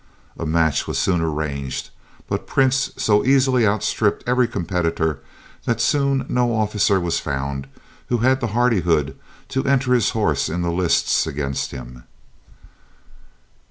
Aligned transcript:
A 0.35 0.47
match 0.47 0.87
was 0.87 0.97
soon 0.97 1.21
arranged, 1.21 1.91
but 2.27 2.47
Prince 2.47 2.89
so 2.97 3.23
easily 3.23 3.67
outstripped 3.67 4.23
every 4.25 4.47
competitor 4.47 5.19
that 5.65 5.79
soon 5.79 6.25
no 6.27 6.55
officer 6.55 6.99
was 6.99 7.19
found 7.19 7.67
who 8.07 8.17
had 8.17 8.39
the 8.41 8.47
hardihood 8.57 9.15
to 9.49 9.63
enter 9.65 9.93
his 9.93 10.09
horse 10.17 10.49
in 10.49 10.63
the 10.63 10.71
lists 10.71 11.27
against 11.27 11.69
him. 11.69 12.05